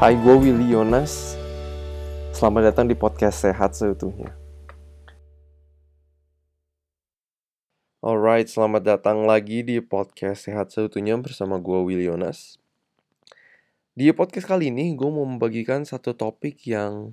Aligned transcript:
Hai, 0.00 0.16
gue 0.16 0.32
Willy 0.32 0.72
Yonas. 0.72 1.36
Selamat 2.32 2.72
datang 2.72 2.88
di 2.88 2.96
podcast 2.96 3.44
Sehat 3.44 3.76
Seutuhnya. 3.76 4.32
Alright, 8.00 8.48
selamat 8.48 8.80
datang 8.80 9.28
lagi 9.28 9.60
di 9.60 9.76
podcast 9.84 10.48
Sehat 10.48 10.72
Seutuhnya 10.72 11.20
bersama 11.20 11.60
gue 11.60 11.84
Willy 11.84 12.08
Yonas. 12.08 12.56
Di 13.92 14.08
podcast 14.16 14.48
kali 14.48 14.72
ini, 14.72 14.96
gue 14.96 15.04
mau 15.04 15.28
membagikan 15.28 15.84
satu 15.84 16.16
topik 16.16 16.64
yang 16.64 17.12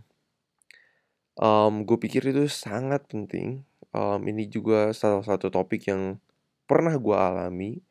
um, 1.35 1.83
gue 1.83 1.97
pikir 1.99 2.23
itu 2.31 2.47
sangat 2.47 3.03
penting. 3.11 3.67
Um, 3.91 4.23
ini 4.31 4.47
juga 4.47 4.95
salah 4.95 5.27
satu 5.27 5.51
topik 5.51 5.91
yang 5.91 6.23
pernah 6.63 6.95
gue 6.95 7.17
alami 7.19 7.83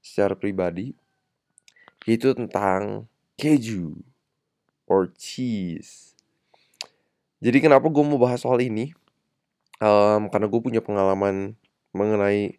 secara 0.00 0.32
pribadi, 0.32 0.96
yaitu 2.08 2.32
tentang 2.32 3.12
keju 3.36 4.08
or 4.88 5.12
cheese. 5.14 6.16
Jadi 7.38 7.62
kenapa 7.62 7.86
gue 7.86 8.02
mau 8.02 8.18
bahas 8.18 8.42
soal 8.42 8.58
ini? 8.64 8.90
Um, 9.78 10.26
karena 10.26 10.50
gue 10.50 10.58
punya 10.58 10.82
pengalaman 10.82 11.54
mengenai 11.94 12.58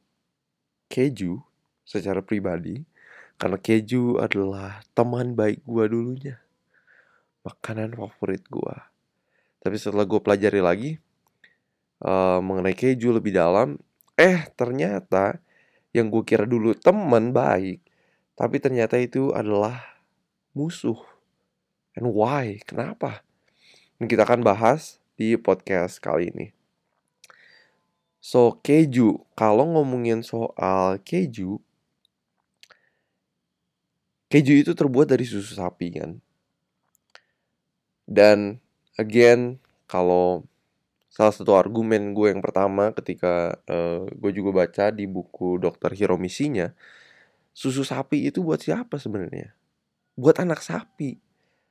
keju 0.87 1.43
secara 1.83 2.23
pribadi. 2.23 2.87
Karena 3.35 3.59
keju 3.59 4.21
adalah 4.23 4.79
teman 4.95 5.35
baik 5.35 5.65
gue 5.67 5.85
dulunya. 5.91 6.37
Makanan 7.43 7.97
favorit 7.99 8.45
gue. 8.47 8.75
Tapi 9.59 9.75
setelah 9.75 10.07
gue 10.07 10.19
pelajari 10.23 10.61
lagi 10.63 10.91
uh, 12.03 12.39
mengenai 12.39 12.75
keju 12.75 13.11
lebih 13.11 13.35
dalam, 13.35 13.75
eh 14.15 14.47
ternyata 14.55 15.39
yang 15.91 16.07
gue 16.07 16.23
kira 16.23 16.45
dulu 16.47 16.71
teman 16.77 17.35
baik, 17.35 17.81
tapi 18.37 18.61
ternyata 18.61 18.95
itu 18.95 19.35
adalah 19.35 19.81
musuh 20.53 20.99
And 21.99 22.15
why? 22.15 22.63
Kenapa? 22.63 23.27
Dan 23.99 24.07
kita 24.07 24.23
akan 24.23 24.39
bahas 24.39 25.03
di 25.19 25.35
podcast 25.35 25.99
kali 25.99 26.31
ini. 26.31 26.55
So, 28.23 28.55
keju. 28.63 29.19
Kalau 29.35 29.67
ngomongin 29.67 30.23
soal 30.23 31.03
keju, 31.03 31.59
keju 34.31 34.53
itu 34.63 34.71
terbuat 34.71 35.11
dari 35.11 35.27
susu 35.27 35.59
sapi 35.59 35.99
kan. 35.99 36.23
Dan 38.07 38.63
again, 38.95 39.59
kalau 39.83 40.47
salah 41.11 41.35
satu 41.35 41.59
argumen 41.59 42.15
gue 42.15 42.31
yang 42.31 42.39
pertama 42.39 42.95
ketika 42.95 43.59
uh, 43.67 44.07
gue 44.07 44.31
juga 44.31 44.63
baca 44.63 44.87
di 44.95 45.03
buku 45.03 45.59
Dokter 45.59 45.91
Hiromisinya, 45.91 46.71
susu 47.51 47.83
sapi 47.83 48.31
itu 48.31 48.39
buat 48.39 48.63
siapa 48.63 48.95
sebenarnya? 48.95 49.51
Buat 50.15 50.47
anak 50.47 50.63
sapi 50.63 51.28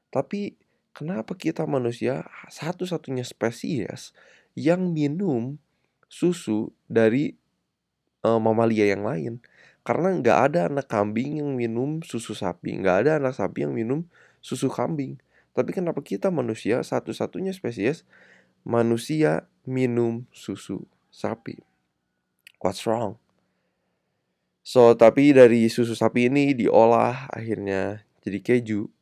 tapi 0.08 0.56
kenapa 0.96 1.36
kita 1.36 1.68
manusia 1.68 2.26
satu-satunya 2.48 3.22
spesies 3.22 4.16
yang 4.56 4.90
minum 4.90 5.60
susu 6.08 6.72
dari 6.88 7.36
uh, 8.24 8.40
mamalia 8.40 8.88
yang 8.90 9.04
lain? 9.04 9.34
Karena 9.84 10.12
nggak 10.12 10.38
ada 10.52 10.60
anak 10.68 10.86
kambing 10.90 11.40
yang 11.40 11.56
minum 11.56 12.04
susu 12.04 12.36
sapi, 12.36 12.76
nggak 12.76 12.96
ada 13.06 13.10
anak 13.22 13.36
sapi 13.36 13.64
yang 13.64 13.72
minum 13.72 14.04
susu 14.44 14.68
kambing. 14.68 15.16
Tapi 15.56 15.70
kenapa 15.72 16.04
kita 16.04 16.28
manusia 16.28 16.80
satu-satunya 16.84 17.50
spesies 17.56 18.04
manusia 18.66 19.48
minum 19.64 20.28
susu 20.34 20.84
sapi? 21.08 21.60
What's 22.58 22.84
wrong? 22.84 23.16
So, 24.66 24.92
tapi 24.92 25.32
dari 25.32 25.72
susu 25.72 25.96
sapi 25.96 26.28
ini 26.28 26.52
diolah 26.52 27.32
akhirnya 27.32 28.04
jadi 28.20 28.38
keju. 28.44 28.92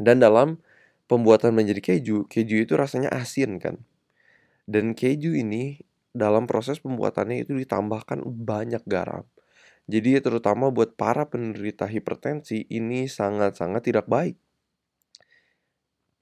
Dan 0.00 0.24
dalam 0.24 0.56
pembuatan 1.04 1.52
menjadi 1.52 1.84
keju, 1.84 2.24
keju 2.24 2.64
itu 2.64 2.72
rasanya 2.72 3.12
asin 3.12 3.60
kan. 3.60 3.84
Dan 4.64 4.96
keju 4.96 5.36
ini 5.36 5.84
dalam 6.16 6.48
proses 6.48 6.80
pembuatannya 6.80 7.44
itu 7.44 7.52
ditambahkan 7.52 8.24
banyak 8.24 8.80
garam. 8.88 9.28
Jadi 9.90 10.22
terutama 10.22 10.70
buat 10.70 10.94
para 10.94 11.26
penderita 11.26 11.84
hipertensi 11.84 12.64
ini 12.70 13.10
sangat-sangat 13.10 13.82
tidak 13.84 14.06
baik. 14.06 14.38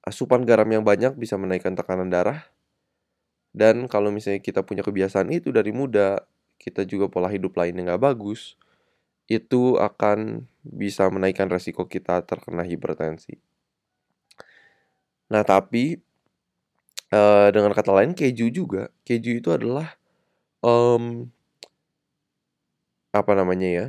Asupan 0.03 0.49
garam 0.49 0.67
yang 0.73 0.83
banyak 0.83 1.15
bisa 1.21 1.37
menaikkan 1.37 1.77
tekanan 1.77 2.09
darah. 2.09 2.49
Dan 3.53 3.87
kalau 3.87 4.09
misalnya 4.09 4.41
kita 4.41 4.65
punya 4.65 4.81
kebiasaan 4.81 5.29
itu 5.29 5.53
dari 5.53 5.71
muda, 5.71 6.25
kita 6.57 6.89
juga 6.89 7.13
pola 7.13 7.29
hidup 7.29 7.55
lain 7.61 7.77
yang 7.77 7.93
gak 7.93 8.03
bagus, 8.13 8.57
itu 9.29 9.77
akan 9.77 10.49
bisa 10.65 11.05
menaikkan 11.13 11.53
resiko 11.53 11.85
kita 11.85 12.25
terkena 12.25 12.65
hipertensi. 12.65 13.48
Nah, 15.33 15.43
tapi 15.45 16.01
uh, 17.13 17.49
dengan 17.55 17.73
kata 17.77 17.91
lain 17.93 18.13
keju 18.17 18.49
juga, 18.53 18.89
keju 19.05 19.41
itu 19.41 19.49
adalah 19.53 19.97
um, 20.65 21.29
apa 23.13 23.33
namanya 23.37 23.69
ya? 23.69 23.87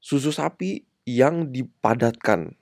Susu 0.00 0.32
sapi 0.32 0.84
yang 1.04 1.52
dipadatkan 1.52 2.56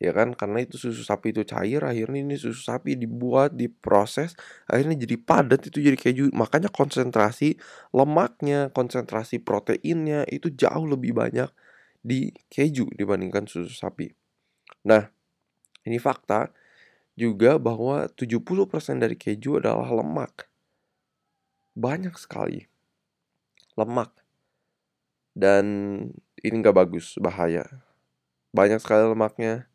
ya 0.00 0.12
kan? 0.16 0.32
Karena 0.36 0.64
itu 0.64 0.76
susu 0.80 1.02
sapi 1.04 1.34
itu 1.34 1.42
cair 1.48 1.82
akhirnya 1.84 2.20
ini 2.24 2.36
susu 2.38 2.60
sapi 2.62 2.96
dibuat 2.96 3.54
diproses 3.56 4.34
akhirnya 4.70 4.96
jadi 5.04 5.16
padat 5.20 5.60
itu 5.70 5.78
jadi 5.84 5.98
keju. 5.98 6.24
Makanya 6.34 6.70
konsentrasi 6.72 7.58
lemaknya 7.94 8.70
konsentrasi 8.72 9.42
proteinnya 9.42 10.24
itu 10.30 10.48
jauh 10.54 10.86
lebih 10.88 11.12
banyak 11.16 11.50
di 12.02 12.32
keju 12.52 12.88
dibandingkan 12.96 13.44
susu 13.50 13.72
sapi. 13.74 14.12
Nah 14.88 15.10
ini 15.86 15.98
fakta 16.00 16.50
juga 17.18 17.58
bahwa 17.58 18.06
70% 18.14 19.02
dari 19.02 19.18
keju 19.18 19.58
adalah 19.58 19.90
lemak. 19.90 20.46
Banyak 21.74 22.14
sekali 22.14 22.70
lemak. 23.78 24.10
Dan 25.34 25.66
ini 26.42 26.54
nggak 26.58 26.74
bagus, 26.74 27.14
bahaya. 27.18 27.66
Banyak 28.50 28.82
sekali 28.82 29.06
lemaknya, 29.06 29.70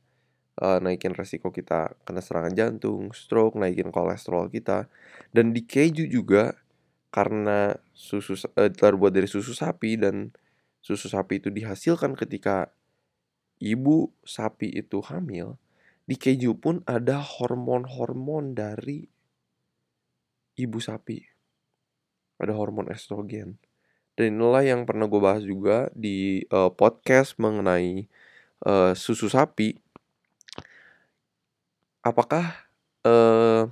uh, 0.60 0.84
naikin 0.84 1.16
resiko 1.16 1.56
kita 1.56 1.96
kena 2.04 2.20
serangan 2.20 2.52
jantung, 2.52 3.16
stroke, 3.16 3.56
naikin 3.56 3.92
kolesterol 3.92 4.52
kita. 4.52 4.92
Dan 5.32 5.56
di 5.56 5.64
keju 5.64 6.08
juga 6.08 6.60
karena 7.14 7.80
susu 7.96 8.36
uh, 8.36 8.72
terbuat 8.72 9.16
dari 9.16 9.30
susu 9.30 9.56
sapi 9.56 9.96
dan 9.96 10.36
susu 10.84 11.08
sapi 11.08 11.40
itu 11.40 11.48
dihasilkan 11.48 12.20
ketika 12.20 12.76
ibu 13.64 14.12
sapi 14.28 14.68
itu 14.68 15.00
hamil, 15.00 15.56
di 16.04 16.16
keju 16.20 16.60
pun 16.60 16.84
ada 16.84 17.24
hormon-hormon 17.24 18.56
dari 18.56 19.08
ibu 20.60 20.80
sapi. 20.80 21.24
Ada 22.40 22.52
hormon 22.52 22.92
estrogen. 22.92 23.56
Dan 24.14 24.38
inilah 24.38 24.62
yang 24.62 24.86
pernah 24.86 25.10
gue 25.10 25.22
bahas 25.22 25.42
juga 25.42 25.90
di 25.96 26.46
uh, 26.54 26.70
podcast 26.70 27.40
mengenai 27.42 28.06
uh, 28.68 28.94
susu 28.94 29.32
sapi. 29.32 29.80
Apakah 32.04 32.68
uh, 33.08 33.72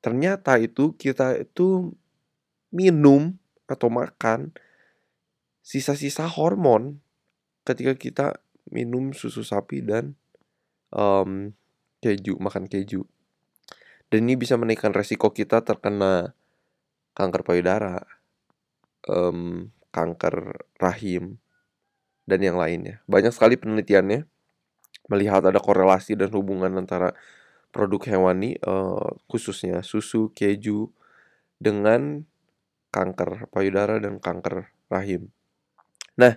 ternyata 0.00 0.56
itu 0.62 0.94
kita 0.94 1.42
itu 1.42 1.92
minum 2.72 3.36
atau 3.68 3.92
makan 3.92 4.54
sisa-sisa 5.60 6.24
hormon 6.26 7.02
ketika 7.62 7.94
kita 7.94 8.26
minum 8.72 9.12
susu 9.12 9.44
sapi 9.44 9.84
dan 9.84 10.16
um, 10.92 11.56
keju, 12.04 12.36
makan 12.38 12.68
keju. 12.68 13.08
Dan 14.12 14.28
ini 14.28 14.36
bisa 14.36 14.60
menaikkan 14.60 14.92
resiko 14.92 15.32
kita 15.32 15.64
terkena 15.64 16.36
kanker 17.16 17.42
payudara, 17.44 18.04
um, 19.08 19.72
kanker 19.88 20.68
rahim, 20.76 21.40
dan 22.28 22.40
yang 22.44 22.60
lainnya. 22.60 23.00
Banyak 23.08 23.32
sekali 23.32 23.56
penelitiannya 23.56 24.28
melihat 25.08 25.48
ada 25.48 25.58
korelasi 25.58 26.14
dan 26.14 26.30
hubungan 26.32 26.72
antara 26.76 27.16
produk 27.72 28.04
hewani, 28.04 28.60
uh, 28.68 29.16
khususnya 29.26 29.80
susu, 29.80 30.28
keju, 30.36 30.92
dengan 31.56 32.28
kanker 32.92 33.48
payudara 33.48 33.96
dan 33.96 34.20
kanker 34.20 34.68
rahim. 34.92 35.32
Nah, 36.20 36.36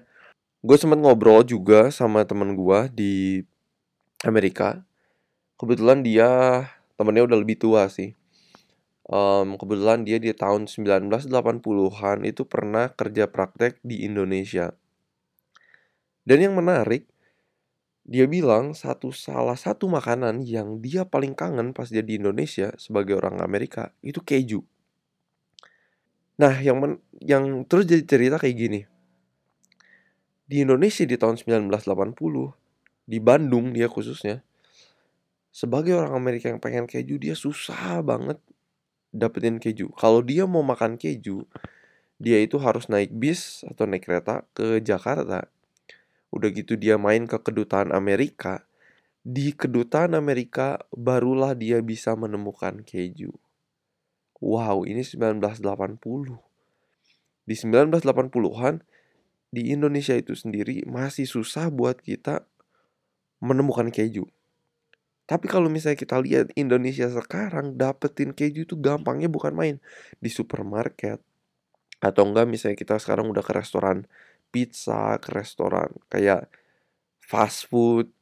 gue 0.64 0.78
sempat 0.80 0.96
ngobrol 0.96 1.44
juga 1.44 1.92
sama 1.92 2.24
temen 2.24 2.56
gue 2.56 2.80
di 2.96 3.14
Amerika. 4.24 4.86
Kebetulan 5.60 6.06
dia 6.06 6.30
temennya 6.96 7.28
udah 7.28 7.38
lebih 7.40 7.60
tua 7.60 7.92
sih. 7.92 8.16
Um, 9.06 9.60
kebetulan 9.60 10.02
dia 10.02 10.18
di 10.18 10.34
tahun 10.34 10.66
1980-an 10.66 12.18
itu 12.26 12.44
pernah 12.48 12.90
kerja 12.90 13.30
praktek 13.30 13.84
di 13.86 14.08
Indonesia. 14.08 14.74
Dan 16.26 16.42
yang 16.42 16.58
menarik, 16.58 17.06
dia 18.06 18.26
bilang 18.30 18.78
satu 18.78 19.10
salah 19.14 19.58
satu 19.58 19.90
makanan 19.90 20.42
yang 20.46 20.78
dia 20.82 21.06
paling 21.06 21.34
kangen 21.34 21.74
pas 21.74 21.90
dia 21.90 22.06
di 22.06 22.22
Indonesia 22.22 22.74
sebagai 22.78 23.18
orang 23.18 23.42
Amerika 23.42 23.94
itu 24.06 24.22
keju. 24.22 24.62
Nah, 26.38 26.54
yang 26.62 26.78
men 26.82 26.94
yang 27.18 27.66
terus 27.66 27.90
jadi 27.90 28.06
cerita 28.06 28.38
kayak 28.38 28.58
gini. 28.58 28.82
Di 30.46 30.62
Indonesia 30.62 31.02
di 31.02 31.18
tahun 31.18 31.42
1980 31.42 32.65
di 33.06 33.22
Bandung 33.22 33.74
dia 33.74 33.86
khususnya 33.86 34.42
sebagai 35.54 35.96
orang 35.96 36.18
Amerika 36.18 36.52
yang 36.52 36.60
pengen 36.60 36.90
keju 36.90 37.16
dia 37.16 37.38
susah 37.38 38.04
banget 38.04 38.42
dapetin 39.16 39.58
keju. 39.58 39.88
Kalau 39.96 40.20
dia 40.20 40.44
mau 40.44 40.62
makan 40.62 41.00
keju, 41.00 41.48
dia 42.20 42.38
itu 42.44 42.60
harus 42.60 42.92
naik 42.92 43.16
bis 43.16 43.64
atau 43.64 43.88
naik 43.88 44.04
kereta 44.04 44.44
ke 44.52 44.84
Jakarta. 44.84 45.48
Udah 46.36 46.52
gitu 46.52 46.76
dia 46.76 47.00
main 47.00 47.24
ke 47.24 47.40
kedutaan 47.40 47.96
Amerika. 47.96 48.68
Di 49.26 49.56
kedutaan 49.56 50.14
Amerika 50.14 50.84
barulah 50.92 51.56
dia 51.56 51.80
bisa 51.80 52.14
menemukan 52.14 52.84
keju. 52.84 53.32
Wow, 54.44 54.84
ini 54.84 55.02
1980. 55.02 55.64
Di 57.48 57.56
1980-an 57.56 58.84
di 59.50 59.72
Indonesia 59.72 60.14
itu 60.14 60.36
sendiri 60.36 60.84
masih 60.84 61.24
susah 61.24 61.72
buat 61.72 62.04
kita 62.04 62.44
menemukan 63.40 63.92
keju. 63.92 64.28
Tapi 65.26 65.50
kalau 65.50 65.74
misalnya 65.74 65.98
kita 65.98 66.22
lihat 66.22 66.54
Indonesia 66.54 67.10
sekarang 67.10 67.74
dapetin 67.76 68.30
keju 68.30 68.70
itu 68.70 68.76
gampangnya 68.78 69.26
bukan 69.26 69.58
main 69.58 69.76
di 70.22 70.30
supermarket 70.30 71.18
atau 71.98 72.30
enggak 72.30 72.46
misalnya 72.46 72.78
kita 72.78 73.02
sekarang 73.02 73.26
udah 73.34 73.42
ke 73.42 73.50
restoran 73.58 74.06
pizza, 74.54 75.18
ke 75.18 75.34
restoran 75.34 75.90
kayak 76.14 76.46
fast 77.18 77.66
food 77.66 78.14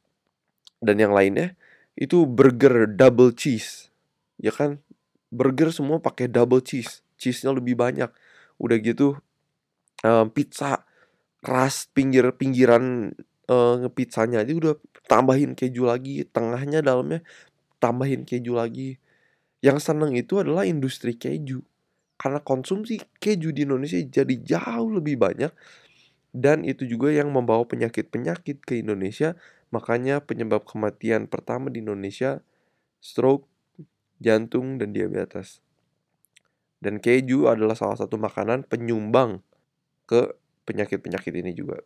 dan 0.80 0.96
yang 0.96 1.12
lainnya 1.12 1.52
itu 1.94 2.24
burger 2.24 2.88
double 2.88 3.36
cheese. 3.36 3.92
Ya 4.40 4.50
kan? 4.50 4.80
Burger 5.28 5.70
semua 5.70 6.00
pakai 6.00 6.26
double 6.26 6.64
cheese. 6.64 7.04
Cheese-nya 7.20 7.54
lebih 7.54 7.78
banyak. 7.78 8.10
Udah 8.58 8.76
gitu 8.80 9.20
um, 10.02 10.26
pizza 10.32 10.82
keras 11.44 11.86
pinggir-pinggiran 11.92 13.12
uh, 13.48 13.80
ngepizzanya 13.84 14.44
aja 14.44 14.52
udah 14.52 14.74
tambahin 15.04 15.52
keju 15.52 15.84
lagi 15.84 16.24
tengahnya 16.32 16.80
dalamnya 16.80 17.20
tambahin 17.82 18.24
keju 18.24 18.56
lagi. 18.56 18.96
Yang 19.64 19.92
seneng 19.92 20.12
itu 20.16 20.40
adalah 20.40 20.64
industri 20.68 21.16
keju. 21.16 21.60
Karena 22.16 22.40
konsumsi 22.40 23.00
keju 23.20 23.52
di 23.52 23.68
Indonesia 23.68 24.00
jadi 24.00 24.34
jauh 24.40 24.88
lebih 24.92 25.20
banyak 25.20 25.52
dan 26.34 26.66
itu 26.66 26.88
juga 26.88 27.12
yang 27.12 27.30
membawa 27.30 27.62
penyakit-penyakit 27.68 28.64
ke 28.64 28.80
Indonesia. 28.80 29.36
Makanya 29.74 30.22
penyebab 30.22 30.64
kematian 30.64 31.26
pertama 31.26 31.68
di 31.68 31.82
Indonesia 31.82 32.40
stroke 33.02 33.50
jantung 34.22 34.78
dan 34.78 34.94
diabetes. 34.94 35.60
Dan 36.78 37.00
keju 37.00 37.48
adalah 37.48 37.74
salah 37.74 37.96
satu 37.96 38.20
makanan 38.20 38.68
penyumbang 38.68 39.40
ke 40.04 40.36
penyakit-penyakit 40.68 41.32
ini 41.32 41.56
juga 41.56 41.80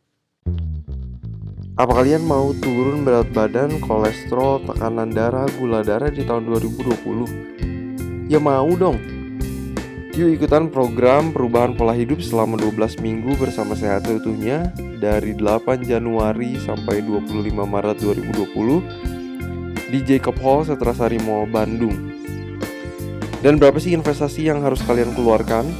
apa 1.78 1.94
kalian 1.94 2.26
mau 2.26 2.50
turun 2.58 3.06
berat 3.06 3.30
badan, 3.30 3.78
kolesterol, 3.78 4.66
tekanan 4.66 5.14
darah, 5.14 5.46
gula 5.62 5.86
darah 5.86 6.10
di 6.10 6.26
tahun 6.26 6.50
2020? 6.50 8.26
Ya 8.26 8.42
mau 8.42 8.66
dong. 8.75 8.98
Yuk 10.19 10.34
ikutan 10.34 10.75
program 10.75 11.30
perubahan 11.30 11.78
pola 11.78 11.94
hidup 11.94 12.19
selama 12.19 12.58
12 12.58 12.98
minggu 12.98 13.38
bersama 13.38 13.78
Sehat 13.78 14.10
Seutuhnya 14.10 14.75
dari 14.98 15.38
8 15.38 15.86
Januari 15.86 16.58
sampai 16.58 16.98
25 16.98 17.46
Maret 17.54 18.02
2020 18.02 19.86
di 19.94 20.02
Jacob 20.02 20.34
Hall 20.42 20.66
Setrasari 20.66 21.22
Mall 21.22 21.46
Bandung. 21.46 21.94
Dan 23.38 23.62
berapa 23.62 23.78
sih 23.78 23.94
investasi 23.94 24.50
yang 24.50 24.66
harus 24.66 24.82
kalian 24.82 25.14
keluarkan? 25.14 25.70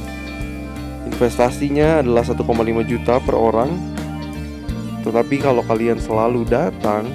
Investasinya 1.11 1.99
adalah 1.99 2.23
1,5 2.23 2.47
juta 2.87 3.19
per 3.19 3.35
orang 3.35 3.98
tetapi 5.03 5.39
kalau 5.39 5.63
kalian 5.63 5.97
selalu 5.99 6.43
datang 6.47 7.07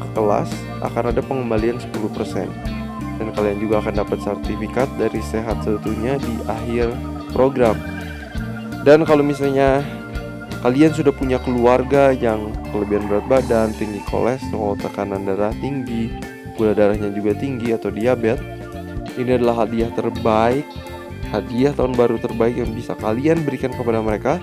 ke 0.00 0.08
kelas 0.12 0.50
akan 0.84 1.14
ada 1.14 1.22
pengembalian 1.24 1.80
10% 1.80 2.74
dan 3.18 3.28
kalian 3.32 3.58
juga 3.62 3.80
akan 3.80 3.94
dapat 4.04 4.18
sertifikat 4.20 4.90
dari 4.98 5.22
sehat 5.22 5.62
seutuhnya 5.62 6.18
di 6.18 6.34
akhir 6.50 6.90
program. 7.30 7.78
Dan 8.84 9.06
kalau 9.08 9.24
misalnya 9.24 9.80
kalian 10.60 10.92
sudah 10.92 11.14
punya 11.14 11.40
keluarga 11.40 12.12
yang 12.12 12.52
kelebihan 12.74 13.06
berat 13.08 13.26
badan, 13.30 13.68
tinggi 13.76 14.02
kolesterol, 14.10 14.76
tekanan 14.76 15.24
darah 15.24 15.54
tinggi, 15.62 16.12
gula 16.58 16.76
darahnya 16.76 17.08
juga 17.14 17.32
tinggi 17.38 17.72
atau 17.72 17.88
diabetes, 17.88 18.42
ini 19.14 19.38
adalah 19.38 19.64
hadiah 19.64 19.88
terbaik, 19.94 20.66
hadiah 21.30 21.72
tahun 21.72 21.94
baru 21.94 22.18
terbaik 22.18 22.60
yang 22.60 22.70
bisa 22.74 22.98
kalian 22.98 23.46
berikan 23.46 23.72
kepada 23.72 24.02
mereka 24.02 24.42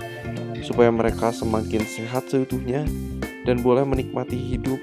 supaya 0.62 0.94
mereka 0.94 1.34
semakin 1.34 1.82
sehat 1.86 2.30
seutuhnya 2.30 2.86
dan 3.46 3.62
boleh 3.66 3.86
menikmati 3.86 4.38
hidup 4.38 4.78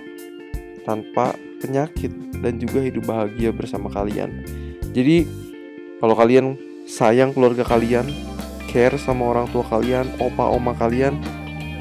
tanpa 0.83 1.35
penyakit 1.63 2.11
dan 2.43 2.59
juga 2.59 2.83
hidup 2.83 3.07
bahagia 3.07 3.51
bersama 3.51 3.91
kalian. 3.91 4.47
Jadi 4.95 5.27
kalau 5.99 6.15
kalian 6.15 6.55
sayang 6.87 7.35
keluarga 7.35 7.67
kalian, 7.67 8.07
care 8.71 8.95
sama 8.97 9.35
orang 9.35 9.51
tua 9.51 9.67
kalian, 9.67 10.07
opa 10.23 10.47
oma 10.49 10.73
kalian, 10.79 11.19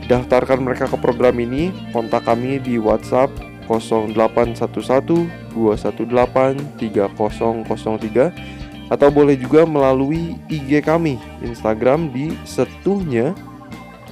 daftarkan 0.09 0.65
mereka 0.65 0.89
ke 0.89 0.97
program 0.97 1.38
ini. 1.38 1.69
Kontak 1.94 2.25
kami 2.25 2.57
di 2.59 2.81
WhatsApp 2.81 3.29
0811 3.69 5.29
218 5.53 6.79
3003 6.79 8.33
atau 8.88 9.11
boleh 9.11 9.35
juga 9.35 9.67
melalui 9.67 10.39
IG 10.47 10.79
kami 10.79 11.19
Instagram 11.44 12.07
di 12.15 12.31
setuhnya 12.47 13.35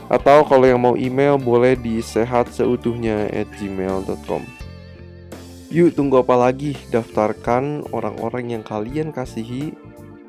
atau 0.06 0.46
kalau 0.46 0.70
yang 0.70 0.82
mau 0.82 0.94
email 0.94 1.42
boleh 1.42 1.74
di 1.74 1.98
sehatseutuhnya 1.98 3.34
at 3.34 3.50
gmail.com 3.58 4.46
Yuk 5.74 5.98
tunggu 5.98 6.22
apa 6.22 6.38
lagi? 6.38 6.78
Daftarkan 6.94 7.90
orang-orang 7.90 8.54
yang 8.54 8.64
kalian 8.64 9.10
kasihi 9.10 9.74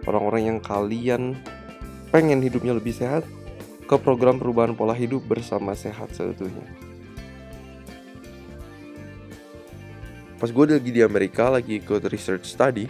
Orang-orang 0.08 0.48
yang 0.48 0.58
kalian 0.64 1.36
pengen 2.08 2.40
hidupnya 2.40 2.72
lebih 2.72 2.96
sehat 2.96 3.28
Ke 3.84 4.00
program 4.00 4.40
perubahan 4.40 4.72
pola 4.72 4.96
hidup 4.96 5.28
bersama 5.28 5.76
Sehat 5.76 6.08
Seutuhnya. 6.16 6.64
Pas 10.40 10.48
gue 10.48 10.64
lagi 10.68 10.88
di 10.92 11.04
Amerika 11.04 11.52
lagi 11.52 11.84
ikut 11.84 12.00
research 12.08 12.48
study 12.48 12.88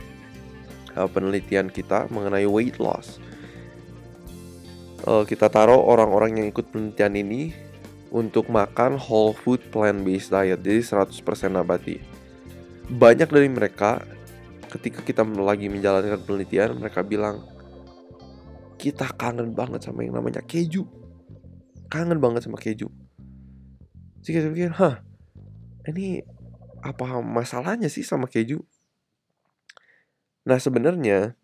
uh, 0.94 1.10
Penelitian 1.10 1.66
kita 1.66 2.06
mengenai 2.14 2.46
weight 2.46 2.78
loss 2.78 3.18
uh, 5.04 5.28
kita 5.28 5.52
taruh 5.52 5.76
orang-orang 5.76 6.40
yang 6.40 6.46
ikut 6.48 6.72
penelitian 6.72 7.12
ini 7.20 7.42
untuk 8.08 8.48
makan 8.48 8.96
whole 8.96 9.36
food 9.36 9.60
plant 9.68 10.00
based 10.00 10.32
diet 10.32 10.64
jadi 10.64 10.80
100% 10.80 11.12
nabati. 11.52 12.00
Banyak 12.88 13.28
dari 13.28 13.50
mereka 13.50 14.00
ketika 14.72 15.04
kita 15.04 15.22
lagi 15.26 15.68
menjalankan 15.68 16.22
penelitian 16.24 16.80
mereka 16.80 17.04
bilang 17.04 17.44
kita 18.76 19.08
kangen 19.16 19.52
banget 19.52 19.84
sama 19.84 20.04
yang 20.06 20.16
namanya 20.16 20.40
keju. 20.44 20.86
Kangen 21.92 22.20
banget 22.20 22.46
sama 22.46 22.60
keju. 22.60 22.88
Jadi 24.20 24.30
kita 24.30 24.46
pikir, 24.52 24.70
"Hah, 24.74 25.00
ini 25.86 26.20
apa 26.82 27.22
masalahnya 27.22 27.86
sih 27.86 28.02
sama 28.02 28.26
keju?" 28.26 28.62
Nah, 30.46 30.58
sebenarnya 30.62 31.34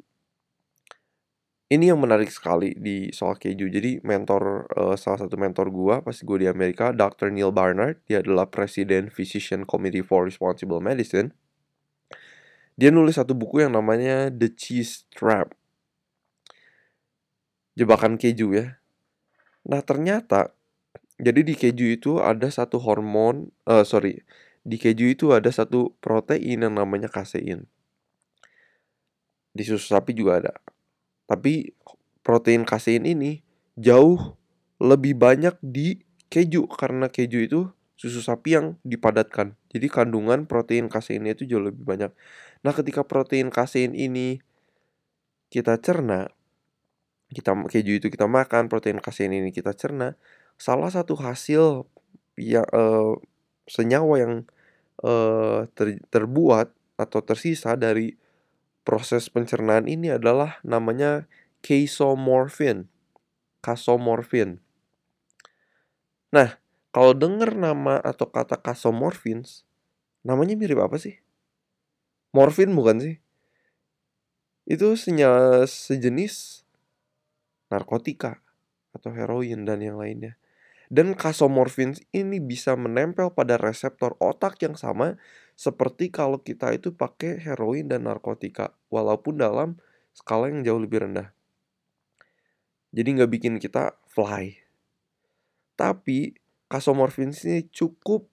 ini 1.73 1.88
yang 1.88 1.97
menarik 2.05 2.29
sekali 2.29 2.76
di 2.76 3.09
soal 3.17 3.41
keju. 3.41 3.73
Jadi 3.73 4.05
mentor 4.05 4.69
uh, 4.76 4.97
salah 5.00 5.25
satu 5.25 5.41
mentor 5.41 5.73
gua 5.73 6.05
pas 6.05 6.12
gue 6.12 6.37
di 6.37 6.45
Amerika, 6.45 6.93
Dr. 6.93 7.33
Neil 7.33 7.49
Barnard, 7.49 7.97
dia 8.05 8.21
adalah 8.21 8.45
presiden 8.52 9.09
Physician 9.09 9.64
Committee 9.64 10.05
for 10.05 10.29
Responsible 10.29 10.85
Medicine. 10.85 11.33
Dia 12.76 12.93
nulis 12.93 13.17
satu 13.17 13.33
buku 13.33 13.64
yang 13.64 13.73
namanya 13.73 14.29
The 14.29 14.52
Cheese 14.52 15.09
Trap. 15.17 15.57
Jebakan 17.73 18.21
keju 18.21 18.52
ya. 18.52 18.76
Nah, 19.64 19.81
ternyata 19.81 20.52
jadi 21.17 21.41
di 21.41 21.57
keju 21.57 21.88
itu 21.88 22.21
ada 22.21 22.52
satu 22.52 22.76
hormon, 22.85 23.49
uh, 23.64 23.87
sorry, 23.87 24.21
di 24.61 24.76
keju 24.76 25.09
itu 25.09 25.33
ada 25.33 25.49
satu 25.49 25.97
protein 26.05 26.69
yang 26.69 26.76
namanya 26.76 27.09
kasein. 27.09 27.64
Di 29.57 29.64
susu 29.64 29.93
sapi 29.93 30.12
juga 30.12 30.41
ada 30.41 30.52
tapi 31.33 31.73
protein 32.21 32.69
kasein 32.69 33.09
ini 33.09 33.41
jauh 33.81 34.37
lebih 34.77 35.17
banyak 35.17 35.57
di 35.65 36.05
keju 36.29 36.69
karena 36.69 37.09
keju 37.09 37.41
itu 37.41 37.61
susu 37.97 38.21
sapi 38.21 38.61
yang 38.61 38.67
dipadatkan. 38.85 39.57
Jadi 39.73 39.89
kandungan 39.89 40.45
protein 40.45 40.93
kaseinnya 40.93 41.33
itu 41.33 41.49
jauh 41.49 41.65
lebih 41.65 41.89
banyak. 41.89 42.12
Nah, 42.61 42.73
ketika 42.77 43.01
protein 43.01 43.49
kasein 43.49 43.97
ini 43.97 44.45
kita 45.49 45.81
cerna, 45.81 46.29
kita 47.33 47.57
keju 47.65 47.97
itu 47.97 48.12
kita 48.12 48.29
makan, 48.29 48.69
protein 48.69 49.01
kasein 49.01 49.33
ini 49.33 49.49
kita 49.57 49.73
cerna, 49.73 50.21
salah 50.61 50.93
satu 50.93 51.17
hasil 51.17 51.89
ya 52.37 52.61
uh, 52.77 53.17
senyawa 53.65 54.15
yang 54.21 54.35
uh, 55.01 55.65
ter, 55.73 55.97
terbuat 56.12 56.75
atau 57.01 57.25
tersisa 57.25 57.73
dari 57.79 58.21
proses 58.83 59.31
pencernaan 59.31 59.87
ini 59.91 60.15
adalah 60.15 60.59
namanya 60.67 61.31
casomorphin. 61.62 62.91
Casomorphin. 63.62 64.59
Nah, 66.35 66.59
kalau 66.91 67.15
dengar 67.15 67.55
nama 67.55 68.03
atau 68.03 68.29
kata 68.29 68.59
casomorphins, 68.59 69.62
namanya 70.27 70.59
mirip 70.59 70.83
apa 70.83 70.99
sih? 70.99 71.23
morfin 72.33 72.73
bukan 72.73 72.97
sih? 72.99 73.17
Itu 74.65 74.97
senya 74.97 75.62
sejenis 75.69 76.65
narkotika 77.69 78.41
atau 78.97 79.12
heroin 79.12 79.69
dan 79.69 79.85
yang 79.85 80.01
lainnya. 80.01 80.41
Dan 80.93 81.17
kasomorfin 81.17 81.97
ini 82.12 82.37
bisa 82.37 82.77
menempel 82.77 83.33
pada 83.33 83.57
reseptor 83.57 84.12
otak 84.21 84.61
yang 84.61 84.77
sama 84.77 85.17
seperti 85.54 86.09
kalau 86.09 86.40
kita 86.40 86.73
itu 86.75 86.92
pakai 86.92 87.38
heroin 87.38 87.87
dan 87.87 88.09
narkotika, 88.09 88.75
walaupun 88.88 89.38
dalam 89.38 89.80
skala 90.12 90.52
yang 90.52 90.64
jauh 90.64 90.80
lebih 90.80 91.04
rendah. 91.09 91.32
Jadi 92.92 93.09
nggak 93.16 93.32
bikin 93.32 93.54
kita 93.56 93.97
fly. 94.12 94.52
Tapi 95.76 96.37
kasomorfin 96.68 97.32
ini 97.32 97.64
cukup 97.73 98.28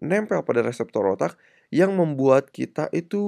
nempel 0.00 0.40
pada 0.44 0.64
reseptor 0.64 1.04
otak 1.04 1.36
yang 1.68 1.92
membuat 1.96 2.48
kita 2.48 2.88
itu 2.96 3.20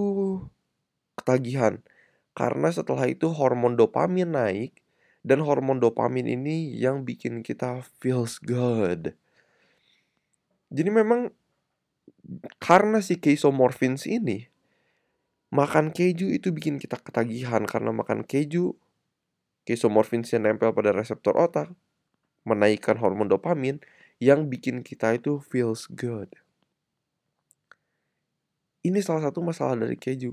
ketagihan. 1.20 1.84
Karena 2.32 2.72
setelah 2.72 3.04
itu 3.04 3.28
hormon 3.28 3.76
dopamin 3.76 4.32
naik 4.32 4.80
dan 5.20 5.44
hormon 5.44 5.76
dopamin 5.76 6.24
ini 6.24 6.72
yang 6.72 7.04
bikin 7.04 7.44
kita 7.44 7.84
feels 8.00 8.40
good. 8.40 9.12
Jadi 10.72 10.88
memang 10.88 11.34
karena 12.62 13.02
si 13.02 13.18
keisomorphins 13.18 14.06
ini 14.06 14.46
makan 15.50 15.90
keju 15.90 16.30
itu 16.30 16.54
bikin 16.54 16.78
kita 16.78 16.98
ketagihan 17.02 17.66
karena 17.66 17.90
makan 17.90 18.22
keju 18.22 18.78
keisomorphins 19.66 20.30
yang 20.30 20.46
nempel 20.46 20.70
pada 20.70 20.94
reseptor 20.94 21.34
otak 21.34 21.74
menaikkan 22.46 22.96
hormon 22.96 23.28
dopamin 23.28 23.82
yang 24.20 24.48
bikin 24.52 24.84
kita 24.84 25.16
itu 25.16 25.40
feels 25.40 25.88
good. 25.88 26.28
Ini 28.80 29.00
salah 29.04 29.28
satu 29.28 29.44
masalah 29.44 29.76
dari 29.76 29.96
keju. 29.96 30.32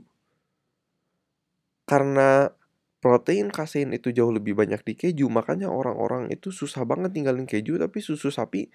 Karena 1.87 2.51
protein 2.99 3.47
kasein 3.47 3.95
itu 3.95 4.11
jauh 4.11 4.31
lebih 4.31 4.55
banyak 4.55 4.83
di 4.83 4.93
keju, 4.95 5.31
makanya 5.31 5.71
orang-orang 5.71 6.27
itu 6.31 6.51
susah 6.51 6.83
banget 6.83 7.15
tinggalin 7.15 7.47
keju, 7.47 7.79
tapi 7.79 8.03
susu 8.03 8.27
sapi 8.27 8.67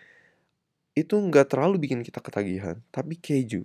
itu 0.92 1.14
nggak 1.16 1.49
terlalu 1.52 1.88
bikin 1.88 2.04
kita 2.04 2.20
ketagihan, 2.20 2.80
tapi 2.92 3.16
keju. 3.16 3.64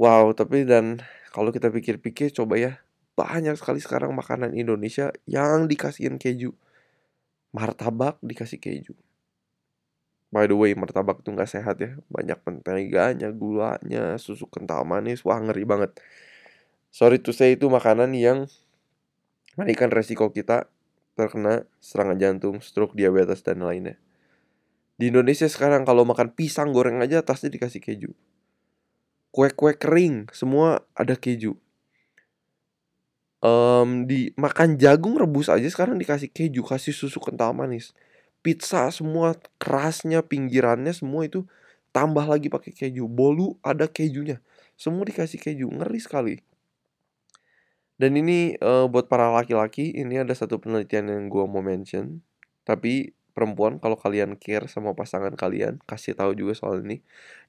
Wow, 0.00 0.32
tapi 0.32 0.64
dan 0.64 1.04
kalau 1.32 1.52
kita 1.52 1.68
pikir-pikir 1.68 2.32
coba 2.32 2.56
ya, 2.56 2.72
banyak 3.16 3.56
sekali 3.60 3.80
sekarang 3.84 4.16
makanan 4.16 4.56
Indonesia 4.56 5.12
yang 5.28 5.68
dikasihin 5.68 6.16
keju. 6.16 6.56
Martabak 7.52 8.16
dikasih 8.24 8.56
keju. 8.56 8.96
By 10.30 10.46
the 10.46 10.54
way, 10.54 10.72
martabak 10.78 11.20
itu 11.20 11.34
nggak 11.34 11.50
sehat 11.50 11.76
ya. 11.82 11.98
Banyak 12.06 12.38
menteganya, 12.46 13.34
gulanya, 13.34 14.14
susu 14.16 14.46
kental 14.46 14.86
manis. 14.86 15.26
Wah, 15.26 15.42
ngeri 15.42 15.66
banget. 15.66 15.98
Sorry 16.94 17.18
to 17.18 17.34
say 17.34 17.58
itu 17.58 17.66
makanan 17.66 18.14
yang 18.14 18.46
menaikkan 19.58 19.90
resiko 19.90 20.30
kita 20.30 20.70
terkena 21.18 21.66
serangan 21.82 22.16
jantung, 22.16 22.62
stroke, 22.62 22.94
diabetes, 22.94 23.42
dan 23.42 23.60
lainnya. 23.66 23.98
Di 25.00 25.08
Indonesia 25.08 25.48
sekarang 25.48 25.88
kalau 25.88 26.04
makan 26.04 26.28
pisang 26.36 26.76
goreng 26.76 27.00
aja 27.00 27.24
atasnya 27.24 27.48
dikasih 27.48 27.80
keju. 27.80 28.12
Kue-kue 29.32 29.72
kering, 29.72 30.28
semua 30.36 30.84
ada 30.92 31.16
keju. 31.16 31.56
Um, 33.40 34.04
di 34.04 34.36
makan 34.36 34.76
jagung 34.76 35.16
rebus 35.16 35.48
aja 35.48 35.64
sekarang 35.64 35.96
dikasih 35.96 36.28
keju, 36.28 36.60
kasih 36.60 36.92
susu 36.92 37.16
kental 37.16 37.56
manis 37.56 37.96
pizza 38.40 38.88
semua 38.88 39.36
kerasnya 39.60 40.24
pinggirannya 40.24 40.92
semua 40.96 41.28
itu 41.28 41.44
tambah 41.92 42.24
lagi 42.24 42.48
pakai 42.48 42.72
keju 42.72 43.04
bolu 43.04 43.60
ada 43.60 43.84
kejunya 43.84 44.40
semua 44.80 45.04
dikasih 45.04 45.36
keju 45.36 45.68
ngeri 45.68 46.00
sekali 46.00 46.34
dan 48.00 48.16
ini 48.16 48.56
uh, 48.64 48.88
buat 48.88 49.12
para 49.12 49.28
laki-laki 49.28 49.92
ini 49.92 50.24
ada 50.24 50.32
satu 50.32 50.56
penelitian 50.56 51.12
yang 51.12 51.24
gue 51.28 51.44
mau 51.44 51.60
mention 51.60 52.24
tapi 52.64 53.12
perempuan 53.30 53.78
kalau 53.78 53.96
kalian 53.96 54.36
care 54.36 54.66
sama 54.66 54.92
pasangan 54.92 55.32
kalian 55.38 55.78
kasih 55.88 56.18
tahu 56.18 56.34
juga 56.34 56.52
soal 56.58 56.82
ini 56.84 57.00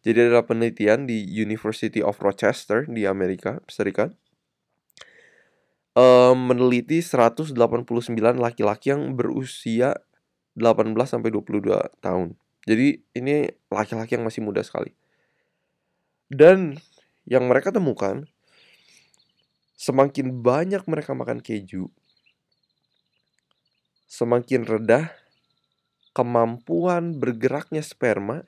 jadi 0.05 0.31
ada 0.31 0.45
penelitian 0.45 1.09
di 1.09 1.25
University 1.25 2.00
of 2.00 2.17
Rochester 2.21 2.85
di 2.85 3.05
Amerika 3.09 3.59
Serikat 3.67 4.13
um, 5.95 6.38
meneliti 6.51 7.03
189 7.03 7.55
laki-laki 8.38 8.93
yang 8.93 9.15
berusia 9.15 10.00
18 10.55 10.95
sampai 11.07 11.31
22 11.31 12.03
tahun. 12.03 12.35
Jadi 12.67 13.01
ini 13.17 13.50
laki-laki 13.71 14.19
yang 14.19 14.25
masih 14.27 14.43
muda 14.45 14.61
sekali. 14.61 14.93
Dan 16.31 16.77
yang 17.27 17.47
mereka 17.50 17.73
temukan 17.73 18.27
semakin 19.75 20.45
banyak 20.45 20.85
mereka 20.85 21.17
makan 21.17 21.41
keju, 21.41 21.89
semakin 24.05 24.63
rendah 24.63 25.09
kemampuan 26.11 27.17
bergeraknya 27.17 27.83
sperma 27.83 28.43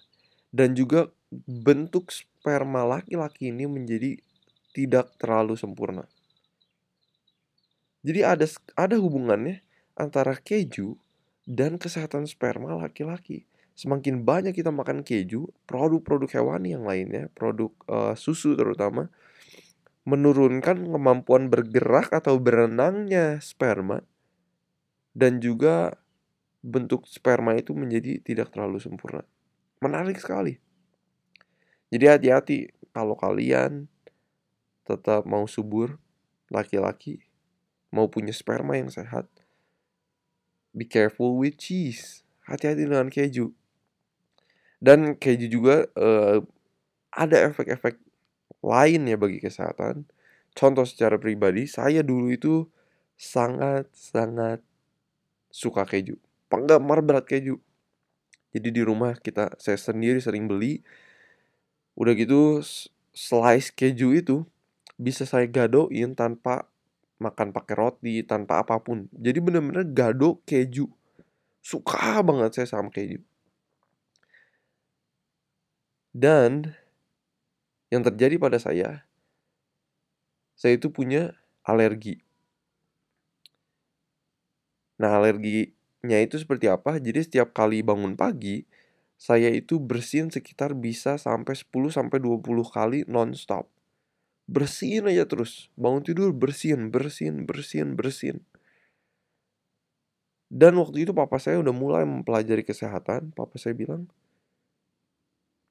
dan 0.52 0.76
juga 0.76 1.10
bentuk 1.48 2.12
sperma 2.12 2.86
laki-laki 2.86 3.50
ini 3.50 3.66
menjadi 3.66 4.20
tidak 4.76 5.16
terlalu 5.18 5.56
sempurna. 5.58 6.06
Jadi 8.04 8.20
ada 8.22 8.46
ada 8.76 8.96
hubungannya 9.00 9.64
antara 9.96 10.36
keju 10.36 11.00
dan 11.48 11.80
kesehatan 11.80 12.28
sperma 12.28 12.76
laki-laki. 12.76 13.48
Semakin 13.74 14.22
banyak 14.22 14.54
kita 14.54 14.70
makan 14.70 15.02
keju, 15.02 15.50
produk-produk 15.66 16.30
hewani 16.30 16.78
yang 16.78 16.86
lainnya, 16.86 17.32
produk 17.34 17.74
uh, 17.90 18.14
susu 18.14 18.54
terutama, 18.54 19.10
menurunkan 20.06 20.94
kemampuan 20.94 21.50
bergerak 21.50 22.14
atau 22.14 22.38
berenangnya 22.38 23.42
sperma 23.42 24.06
dan 25.16 25.40
juga 25.40 26.03
bentuk 26.64 27.04
sperma 27.06 27.60
itu 27.60 27.76
menjadi 27.76 28.24
tidak 28.24 28.56
terlalu 28.56 28.80
sempurna. 28.80 29.28
Menarik 29.84 30.18
sekali. 30.18 30.58
Jadi 31.92 32.06
hati-hati 32.08 32.58
kalau 32.96 33.20
kalian 33.20 33.92
tetap 34.88 35.28
mau 35.28 35.46
subur 35.46 36.00
laki-laki 36.50 37.24
mau 37.94 38.10
punya 38.10 38.34
sperma 38.34 38.76
yang 38.76 38.90
sehat 38.90 39.30
be 40.74 40.84
careful 40.90 41.38
with 41.38 41.56
cheese. 41.62 42.26
Hati-hati 42.50 42.90
dengan 42.90 43.08
keju. 43.08 43.54
Dan 44.84 45.16
keju 45.16 45.48
juga 45.48 45.88
uh, 45.96 46.44
ada 47.14 47.38
efek-efek 47.48 48.02
lain 48.60 49.08
ya 49.08 49.16
bagi 49.16 49.40
kesehatan. 49.40 50.10
Contoh 50.52 50.84
secara 50.84 51.16
pribadi, 51.16 51.70
saya 51.70 52.04
dulu 52.04 52.34
itu 52.34 52.68
sangat-sangat 53.16 54.60
suka 55.48 55.88
keju. 55.88 56.20
Penggemar 56.54 57.02
berat 57.02 57.26
keju. 57.26 57.58
Jadi 58.54 58.70
di 58.70 58.82
rumah 58.86 59.18
kita, 59.18 59.58
saya 59.58 59.74
sendiri 59.82 60.22
sering 60.22 60.46
beli. 60.46 60.86
Udah 61.98 62.14
gitu, 62.14 62.62
slice 63.18 63.74
keju 63.74 64.14
itu 64.14 64.46
bisa 64.98 65.26
saya 65.26 65.50
gadoin 65.50 66.14
tanpa 66.14 66.70
makan 67.22 67.56
pakai 67.56 67.76
roti 67.78 68.16
tanpa 68.26 68.62
apa 68.66 68.78
pun 68.84 69.08
jadi 69.16 69.40
bener-bener 69.40 69.88
gado 69.88 70.42
keju 70.44 70.92
suka 71.64 72.20
banget 72.20 72.52
saya 72.52 72.68
sama 72.68 72.92
keju 72.92 73.24
dan 76.12 76.76
yang 77.88 78.04
terjadi 78.04 78.36
pada 78.36 78.60
saya 78.60 79.08
saya 80.58 80.76
itu 80.76 80.92
punya 80.92 81.32
alergi 81.64 82.20
nah 85.00 85.18
alerginya 86.04 86.20
itu 86.20 86.36
seperti 86.36 86.68
apa? 86.68 87.00
Jadi 87.00 87.20
setiap 87.24 87.56
kali 87.56 87.80
bangun 87.80 88.20
pagi 88.20 88.68
saya 89.16 89.48
itu 89.48 89.80
bersin 89.80 90.28
sekitar 90.28 90.76
bisa 90.76 91.16
sampai 91.16 91.56
10 91.56 91.96
sampai 91.96 92.20
20 92.20 92.44
kali 92.68 93.00
nonstop. 93.08 93.72
Bersihin 94.52 95.08
aja 95.08 95.24
terus. 95.24 95.72
Bangun 95.80 96.04
tidur 96.04 96.36
bersihin 96.36 96.92
bersihin 96.92 97.48
bersihin 97.48 97.96
bersihin. 97.96 98.44
Dan 100.52 100.76
waktu 100.76 101.08
itu 101.08 101.16
papa 101.16 101.40
saya 101.40 101.64
udah 101.64 101.72
mulai 101.72 102.04
mempelajari 102.04 102.68
kesehatan. 102.68 103.32
Papa 103.32 103.56
saya 103.56 103.72
bilang 103.72 104.12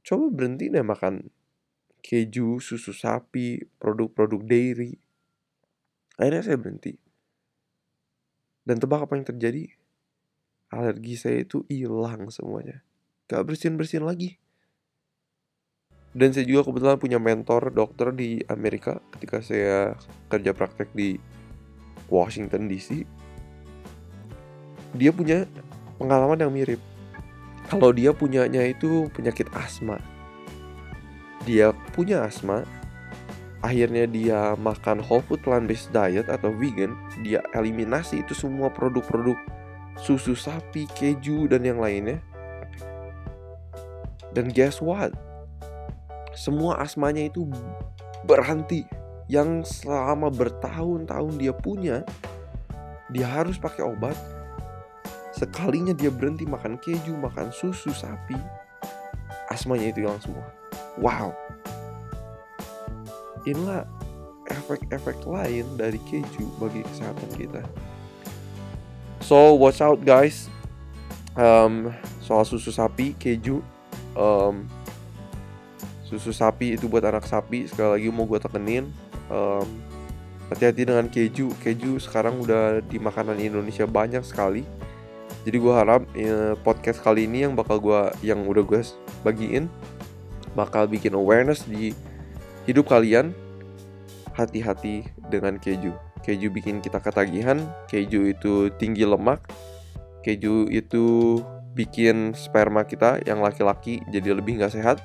coba 0.03 0.33
berhenti 0.33 0.73
deh 0.73 0.83
makan 0.83 1.29
keju 2.01 2.57
susu 2.57 2.97
sapi 2.97 3.69
produk-produk 3.77 4.41
dairy. 4.49 4.97
Akhirnya 6.17 6.41
saya 6.41 6.57
berhenti. 6.57 6.97
Dan 8.65 8.81
tebak 8.81 9.05
apa 9.05 9.21
yang 9.21 9.29
terjadi 9.29 9.82
alergi 10.73 11.14
saya 11.21 11.45
itu 11.45 11.62
hilang 11.69 12.33
semuanya. 12.33 12.81
Gak 13.29 13.45
bersihin 13.45 14.09
lagi. 14.09 14.41
Dan 16.12 16.33
saya 16.33 16.45
juga 16.45 16.69
kebetulan 16.69 17.00
punya 17.00 17.17
mentor 17.21 17.73
dokter 17.73 18.12
di 18.12 18.41
Amerika 18.49 19.00
ketika 19.17 19.41
saya 19.41 19.97
kerja 20.29 20.52
praktek 20.52 20.93
di 20.93 21.17
Washington 22.12 22.69
DC 22.69 23.05
dia 24.93 25.09
punya 25.09 25.49
pengalaman 25.97 26.37
yang 26.37 26.52
mirip. 26.52 26.81
Kalau 27.73 27.97
dia 27.97 28.12
punyanya 28.12 28.61
itu 28.69 29.09
penyakit 29.17 29.49
asma. 29.57 29.97
Dia 31.49 31.73
punya 31.97 32.29
asma 32.29 32.69
akhirnya 33.62 34.11
dia 34.11 34.41
makan 34.59 34.99
whole 35.00 35.23
food 35.25 35.41
plant 35.41 35.71
based 35.71 35.95
diet 35.95 36.26
atau 36.26 36.50
vegan 36.50 36.99
dia 37.23 37.38
eliminasi 37.55 38.21
itu 38.26 38.35
semua 38.35 38.69
produk-produk 38.69 39.38
susu 40.00 40.32
sapi 40.32 40.88
keju 40.96 41.49
dan 41.50 41.66
yang 41.66 41.80
lainnya. 41.80 42.20
Dan 44.32 44.49
guess 44.49 44.80
what? 44.80 45.12
Semua 46.32 46.80
asmanya 46.80 47.28
itu 47.28 47.44
berhenti. 48.25 48.88
Yang 49.28 49.84
selama 49.84 50.28
bertahun-tahun 50.28 51.34
dia 51.40 51.52
punya 51.56 52.04
dia 53.12 53.28
harus 53.28 53.61
pakai 53.61 53.84
obat. 53.84 54.16
Sekalinya 55.37 55.92
dia 55.96 56.12
berhenti 56.12 56.44
makan 56.44 56.76
keju 56.80 57.16
makan 57.16 57.52
susu 57.52 57.92
sapi 57.92 58.37
asmanya 59.52 59.92
itu 59.92 60.08
hilang 60.08 60.20
semua. 60.25 60.49
Wow. 60.96 61.37
Inilah 63.44 63.84
efek-efek 64.49 65.28
lain 65.28 65.66
dari 65.76 66.00
keju 66.08 66.49
bagi 66.56 66.80
kesehatan 66.88 67.30
kita 67.37 67.62
so 69.23 69.55
watch 69.55 69.81
out 69.81 70.02
guys. 70.02 70.50
Um, 71.33 71.95
soal 72.21 72.45
susu 72.45 72.69
sapi 72.69 73.17
keju 73.17 73.64
um, 74.12 74.69
susu 76.05 76.29
sapi 76.29 76.76
itu 76.76 76.85
buat 76.93 77.00
anak 77.09 77.25
sapi 77.25 77.64
sekali 77.64 77.97
lagi 77.97 78.09
mau 78.12 78.29
gue 78.29 78.37
tekenin. 78.37 78.93
Um, 79.33 79.64
hati-hati 80.52 80.85
dengan 80.85 81.09
keju. 81.09 81.49
Keju 81.64 81.97
sekarang 81.97 82.45
udah 82.45 82.85
di 82.85 83.00
makanan 83.00 83.41
Indonesia 83.41 83.88
banyak 83.88 84.21
sekali. 84.21 84.69
Jadi 85.43 85.57
gue 85.57 85.73
harap 85.73 86.05
ya, 86.12 86.55
podcast 86.61 87.00
kali 87.00 87.25
ini 87.25 87.49
yang 87.49 87.57
bakal 87.57 87.81
gue 87.81 88.12
yang 88.21 88.45
udah 88.45 88.62
gue 88.62 88.85
bagiin 89.25 89.67
bakal 90.52 90.85
bikin 90.85 91.17
awareness 91.17 91.64
di 91.64 91.97
hidup 92.69 92.93
kalian. 92.93 93.33
Hati-hati 94.33 95.12
dengan 95.29 95.61
keju 95.61 96.12
keju 96.23 96.49
bikin 96.55 96.79
kita 96.79 97.02
ketagihan 97.02 97.59
keju 97.91 98.31
itu 98.31 98.71
tinggi 98.79 99.02
lemak 99.02 99.43
keju 100.23 100.71
itu 100.71 101.38
bikin 101.75 102.37
sperma 102.37 102.87
kita 102.87 103.19
yang 103.26 103.43
laki-laki 103.43 104.00
jadi 104.11 104.38
lebih 104.38 104.61
nggak 104.61 104.75
sehat 104.79 105.02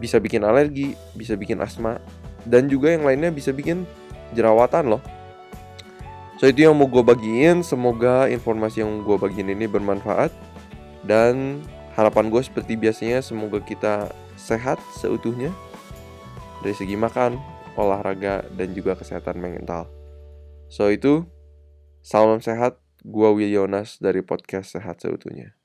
bisa 0.00 0.16
bikin 0.16 0.42
alergi, 0.42 0.96
bisa 1.12 1.36
bikin 1.36 1.60
asma, 1.60 2.00
dan 2.48 2.66
juga 2.72 2.96
yang 2.96 3.04
lainnya 3.04 3.28
bisa 3.28 3.52
bikin 3.52 3.84
jerawatan 4.32 4.96
loh. 4.96 5.02
So 6.40 6.48
itu 6.48 6.64
yang 6.64 6.72
mau 6.80 6.88
gue 6.88 7.04
bagiin, 7.04 7.60
semoga 7.60 8.24
informasi 8.32 8.80
yang 8.80 9.04
gue 9.04 9.16
bagiin 9.20 9.52
ini 9.52 9.68
bermanfaat 9.68 10.32
dan 11.04 11.60
harapan 11.92 12.32
gue 12.32 12.40
seperti 12.40 12.80
biasanya 12.80 13.20
semoga 13.20 13.60
kita 13.60 14.08
sehat 14.40 14.80
seutuhnya. 14.96 15.52
Dari 16.64 16.72
segi 16.72 16.96
makan, 16.96 17.36
olahraga, 17.80 18.44
dan 18.54 18.76
juga 18.76 18.96
kesehatan 18.96 19.40
mental. 19.40 19.88
So 20.68 20.92
itu, 20.92 21.24
salam 22.04 22.38
sehat, 22.44 22.78
gue 23.02 23.30
Will 23.32 23.50
Yonas 23.50 23.96
dari 23.98 24.20
podcast 24.20 24.76
Sehat 24.76 25.00
Seutuhnya. 25.00 25.59